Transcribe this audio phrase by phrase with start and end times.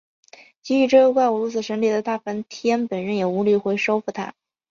[0.63, 4.33] 给予这个怪物如此神力的大梵天本人也无力收服它。